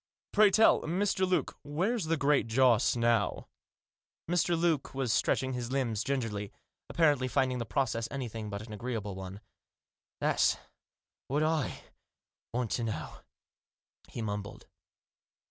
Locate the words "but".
8.49-8.65